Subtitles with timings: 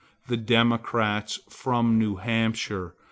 [0.27, 2.95] The Democrats from New Hampshire!